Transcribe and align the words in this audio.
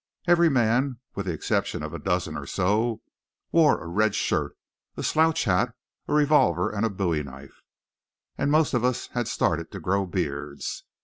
Every 0.25 0.49
man, 0.49 0.97
with 1.13 1.27
the 1.27 1.31
exception 1.33 1.83
of 1.83 1.93
a 1.93 1.99
dozen 1.99 2.35
or 2.35 2.47
so, 2.47 3.03
wore 3.51 3.79
a 3.79 3.85
red 3.85 4.15
shirt, 4.15 4.57
a 4.97 5.03
slouch 5.03 5.43
hat, 5.43 5.75
a 6.07 6.13
revolver 6.15 6.71
and 6.71 6.83
a 6.83 6.89
bowie 6.89 7.21
knife; 7.21 7.61
and 8.35 8.49
most 8.49 8.73
of 8.73 8.83
us 8.83 9.09
had 9.09 9.27
started 9.27 9.71
to 9.71 9.79
grow 9.79 10.07
beards. 10.07 10.85